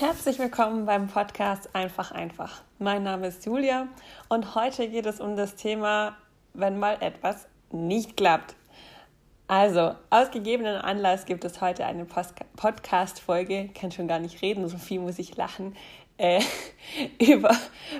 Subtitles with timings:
[0.00, 2.62] Herzlich willkommen beim Podcast Einfach einfach.
[2.78, 3.88] Mein Name ist Julia
[4.28, 6.16] und heute geht es um das Thema,
[6.54, 8.54] wenn mal etwas nicht klappt.
[9.48, 14.78] Also, aus gegebenen Anlass gibt es heute eine Podcast-Folge, kann schon gar nicht reden, so
[14.78, 15.74] viel muss ich lachen,
[16.16, 16.42] äh,
[17.20, 17.50] über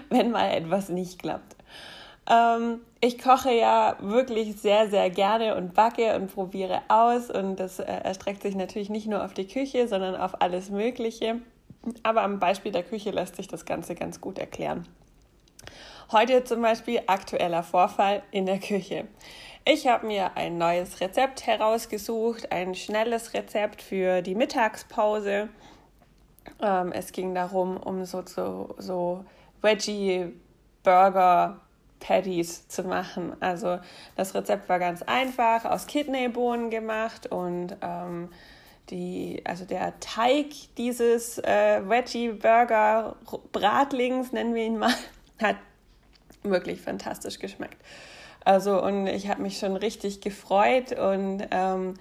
[0.08, 1.56] wenn mal etwas nicht klappt.
[2.30, 7.80] Ähm, ich koche ja wirklich sehr, sehr gerne und backe und probiere aus und das
[7.80, 11.40] äh, erstreckt sich natürlich nicht nur auf die Küche, sondern auf alles Mögliche.
[12.02, 14.86] Aber am Beispiel der Küche lässt sich das Ganze ganz gut erklären.
[16.10, 19.06] Heute zum Beispiel aktueller Vorfall in der Küche.
[19.64, 25.50] Ich habe mir ein neues Rezept herausgesucht, ein schnelles Rezept für die Mittagspause.
[26.62, 29.24] Ähm, es ging darum, um so, so, so
[29.60, 31.60] Veggie-Burger
[32.00, 33.36] Patties zu machen.
[33.40, 33.78] Also
[34.16, 38.30] das Rezept war ganz einfach, aus Kidneybohnen gemacht und ähm,
[38.90, 43.16] die, also der Teig dieses äh, Veggie Burger
[43.52, 44.94] Bratlings, nennen wir ihn mal,
[45.42, 45.56] hat
[46.42, 47.78] wirklich fantastisch geschmeckt.
[48.44, 51.94] Also und ich habe mich schon richtig gefreut und ähm,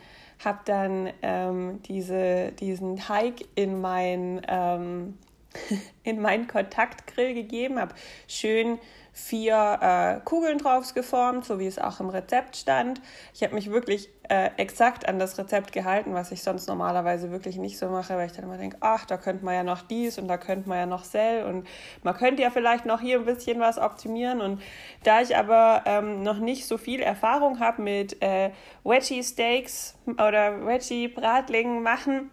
[0.43, 5.17] habe dann ähm, diese, diesen Teig in mein ähm,
[6.03, 7.93] in meinen Kontaktgrill gegeben, habe
[8.27, 8.79] schön
[9.17, 13.01] vier äh, Kugeln drauf geformt, so wie es auch im Rezept stand.
[13.33, 17.57] Ich habe mich wirklich äh, exakt an das Rezept gehalten, was ich sonst normalerweise wirklich
[17.57, 20.19] nicht so mache, weil ich dann immer denke, ach, da könnte man ja noch dies
[20.19, 21.67] und da könnte man ja noch Sell und
[22.03, 24.39] man könnte ja vielleicht noch hier ein bisschen was optimieren.
[24.39, 24.61] Und
[25.03, 28.51] da ich aber ähm, noch nicht so viel Erfahrung habe mit äh,
[28.83, 32.29] Veggie Steaks oder Veggie Bratlingen machen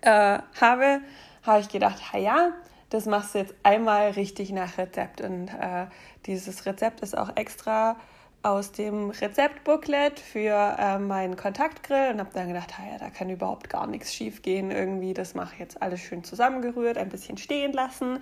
[0.00, 1.02] äh, habe,
[1.42, 2.52] habe ich gedacht, ja,
[2.90, 5.20] das machst du jetzt einmal richtig nach Rezept.
[5.20, 5.86] Und äh,
[6.26, 7.96] dieses Rezept ist auch extra
[8.42, 13.70] aus dem Rezeptbooklet für äh, meinen Kontaktgrill und habe dann gedacht, ja, da kann überhaupt
[13.70, 15.14] gar nichts schief gehen irgendwie.
[15.14, 18.18] Das mache ich jetzt alles schön zusammengerührt, ein bisschen stehen lassen,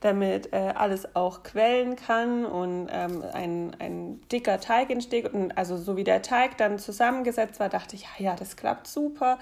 [0.00, 5.32] damit äh, alles auch quellen kann und ähm, ein, ein dicker Teig entsteht.
[5.34, 9.38] Und also so wie der Teig dann zusammengesetzt war, dachte ich, ja, das klappt super.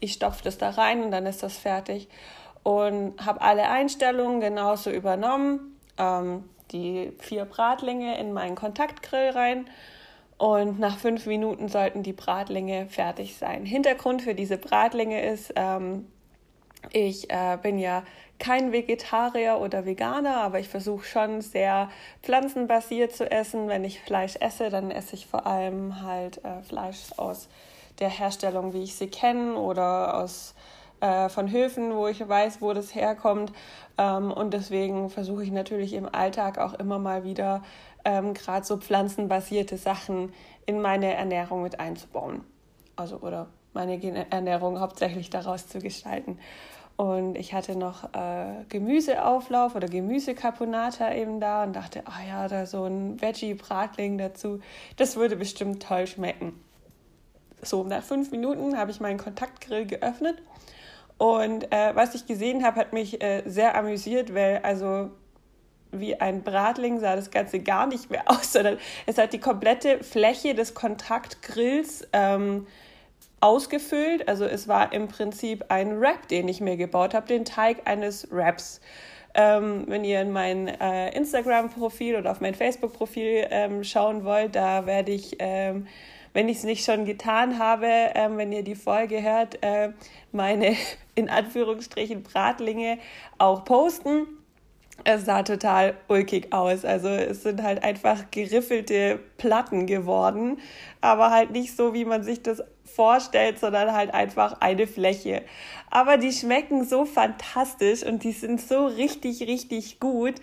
[0.00, 2.08] Ich stopfe das da rein und dann ist das fertig
[2.66, 5.78] und habe alle Einstellungen genauso übernommen.
[5.98, 9.66] Ähm, die vier Bratlinge in meinen Kontaktgrill rein
[10.36, 13.64] und nach fünf Minuten sollten die Bratlinge fertig sein.
[13.64, 16.08] Hintergrund für diese Bratlinge ist, ähm,
[16.90, 18.02] ich äh, bin ja
[18.40, 21.88] kein Vegetarier oder Veganer, aber ich versuche schon sehr
[22.24, 23.68] pflanzenbasiert zu essen.
[23.68, 27.48] Wenn ich Fleisch esse, dann esse ich vor allem halt äh, Fleisch aus
[28.00, 30.56] der Herstellung, wie ich sie kenne, oder aus
[31.00, 33.52] äh, von Höfen, wo ich weiß, wo das herkommt.
[33.98, 37.62] Ähm, und deswegen versuche ich natürlich im Alltag auch immer mal wieder
[38.04, 40.32] ähm, gerade so pflanzenbasierte Sachen
[40.64, 42.44] in meine Ernährung mit einzubauen.
[42.96, 46.38] Also oder meine Ernährung hauptsächlich daraus zu gestalten.
[46.96, 52.64] Und ich hatte noch äh, Gemüseauflauf oder Gemüsekaponata eben da und dachte, ah ja, da
[52.64, 54.60] so ein Veggie-Bratling dazu,
[54.96, 56.58] das würde bestimmt toll schmecken.
[57.60, 60.38] So, nach fünf Minuten habe ich meinen Kontaktgrill geöffnet
[61.18, 65.10] und äh, was ich gesehen habe, hat mich äh, sehr amüsiert, weil also
[65.92, 70.02] wie ein Bratling sah das Ganze gar nicht mehr aus, sondern es hat die komplette
[70.04, 72.66] Fläche des Kontaktgrills ähm,
[73.40, 74.28] ausgefüllt.
[74.28, 78.30] Also es war im Prinzip ein Wrap, den ich mir gebaut habe, den Teig eines
[78.30, 78.80] Wraps.
[79.34, 84.86] Ähm, wenn ihr in mein äh, Instagram-Profil oder auf mein Facebook-Profil ähm, schauen wollt, da
[84.86, 85.86] werde ich ähm,
[86.36, 89.92] wenn ich es nicht schon getan habe, ähm, wenn ihr die Folge hört, äh,
[90.32, 90.76] meine
[91.14, 92.98] in Anführungsstrichen Bratlinge
[93.38, 94.26] auch posten.
[95.04, 96.84] Es sah total ulkig aus.
[96.84, 100.58] Also es sind halt einfach geriffelte Platten geworden,
[101.00, 105.42] aber halt nicht so, wie man sich das vorstellt, sondern halt einfach eine Fläche.
[105.90, 110.34] Aber die schmecken so fantastisch und die sind so richtig, richtig gut,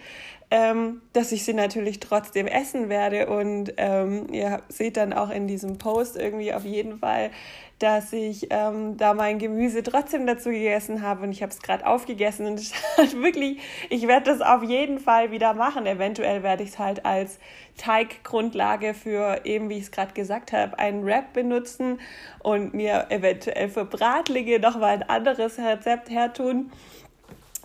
[0.51, 3.27] ähm, dass ich sie natürlich trotzdem essen werde.
[3.27, 7.31] Und ähm, ihr seht dann auch in diesem Post irgendwie auf jeden Fall,
[7.79, 11.85] dass ich ähm, da mein Gemüse trotzdem dazu gegessen habe und ich habe es gerade
[11.85, 13.59] aufgegessen und es hat wirklich,
[13.89, 15.85] ich werde das auf jeden Fall wieder machen.
[15.85, 17.39] Eventuell werde ich es halt als
[17.77, 21.99] Teiggrundlage für eben, wie ich es gerade gesagt habe, einen Wrap benutzen
[22.39, 26.71] und mir eventuell für Bratlinge noch mal ein anderes Rezept hertun.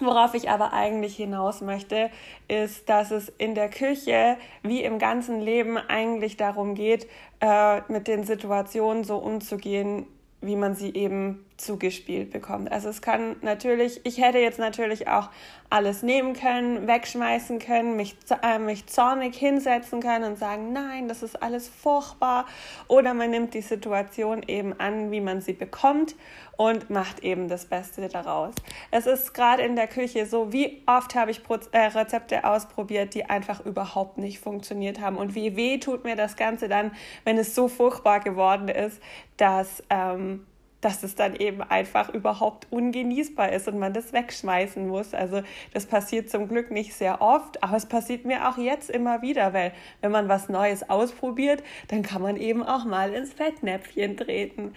[0.00, 2.10] Worauf ich aber eigentlich hinaus möchte,
[2.46, 7.08] ist, dass es in der Küche wie im ganzen Leben eigentlich darum geht,
[7.40, 10.06] äh, mit den Situationen so umzugehen,
[10.40, 12.72] wie man sie eben zugespielt bekommt.
[12.72, 15.28] Also es kann natürlich, ich hätte jetzt natürlich auch
[15.70, 21.22] alles nehmen können, wegschmeißen können, mich, äh, mich zornig hinsetzen können und sagen, nein, das
[21.22, 22.46] ist alles furchtbar.
[22.86, 26.14] Oder man nimmt die Situation eben an, wie man sie bekommt
[26.56, 28.54] und macht eben das Beste daraus.
[28.90, 33.24] Es ist gerade in der Küche so, wie oft habe ich äh, Rezepte ausprobiert, die
[33.24, 35.16] einfach überhaupt nicht funktioniert haben.
[35.16, 36.92] Und wie weh tut mir das Ganze dann,
[37.24, 39.02] wenn es so furchtbar geworden ist,
[39.36, 40.46] dass ähm,
[40.80, 45.14] dass es dann eben einfach überhaupt ungenießbar ist und man das wegschmeißen muss.
[45.14, 45.42] Also
[45.72, 49.52] das passiert zum Glück nicht sehr oft, aber es passiert mir auch jetzt immer wieder,
[49.52, 54.74] weil wenn man was Neues ausprobiert, dann kann man eben auch mal ins Fettnäpfchen treten.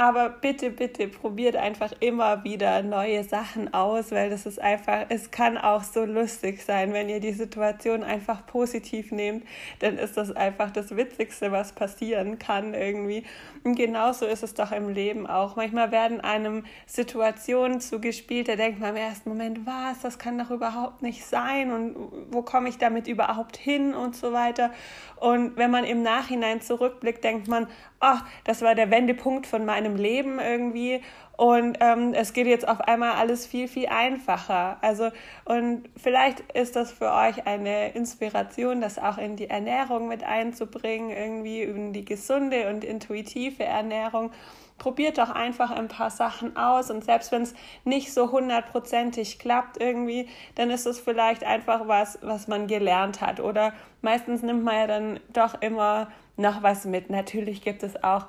[0.00, 5.30] Aber bitte, bitte probiert einfach immer wieder neue Sachen aus, weil das ist einfach, es
[5.30, 9.44] kann auch so lustig sein, wenn ihr die Situation einfach positiv nehmt,
[9.80, 13.24] dann ist das einfach das Witzigste, was passieren kann irgendwie.
[13.62, 15.56] Und genauso ist es doch im Leben auch.
[15.56, 20.50] Manchmal werden einem Situationen zugespielt, da denkt man im ersten Moment, was, das kann doch
[20.50, 21.94] überhaupt nicht sein und
[22.30, 24.70] wo komme ich damit überhaupt hin und so weiter.
[25.16, 27.66] Und wenn man im Nachhinein zurückblickt, denkt man,
[28.00, 31.02] ach, das war der Wendepunkt von meinem Leben irgendwie
[31.40, 34.76] und ähm, es geht jetzt auf einmal alles viel, viel einfacher.
[34.82, 35.08] Also,
[35.46, 41.08] und vielleicht ist das für euch eine Inspiration, das auch in die Ernährung mit einzubringen,
[41.08, 44.32] irgendwie in die gesunde und intuitive Ernährung.
[44.76, 47.54] Probiert doch einfach ein paar Sachen aus und selbst wenn es
[47.84, 53.40] nicht so hundertprozentig klappt irgendwie, dann ist es vielleicht einfach was, was man gelernt hat.
[53.40, 53.72] Oder
[54.02, 57.08] meistens nimmt man ja dann doch immer noch was mit.
[57.08, 58.26] Natürlich gibt es auch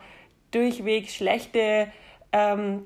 [0.52, 1.88] durchweg schlechte
[2.32, 2.86] ähm,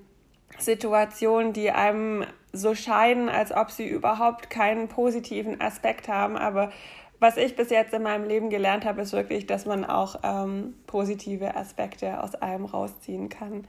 [0.58, 6.38] Situationen, die einem so scheinen, als ob sie überhaupt keinen positiven Aspekt haben.
[6.38, 6.72] Aber
[7.20, 10.76] was ich bis jetzt in meinem Leben gelernt habe, ist wirklich, dass man auch ähm,
[10.88, 13.66] positive Aspekte aus allem rausziehen kann.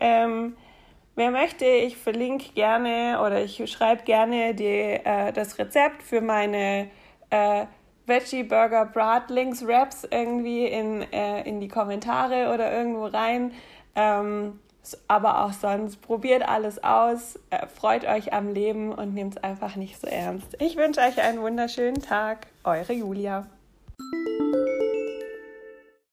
[0.00, 0.56] Ähm,
[1.14, 6.88] wer möchte, ich verlinke gerne oder ich schreibe gerne die, äh, das Rezept für meine
[7.30, 7.66] äh,
[8.08, 13.52] Veggie Burger Bratlings Wraps irgendwie in, äh, in die Kommentare oder irgendwo rein.
[13.94, 14.58] Ähm,
[15.06, 19.76] aber auch sonst probiert alles aus, äh, freut euch am Leben und nehmt es einfach
[19.76, 20.56] nicht so ernst.
[20.60, 22.46] Ich wünsche euch einen wunderschönen Tag.
[22.64, 23.46] Eure Julia.